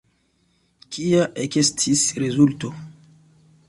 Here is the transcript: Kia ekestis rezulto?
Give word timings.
Kia 0.95 1.21
ekestis 1.45 2.05
rezulto? 2.25 2.77